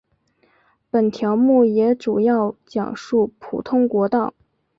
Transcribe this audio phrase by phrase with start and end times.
[0.89, 4.33] 本条目也主要讲述普通国道。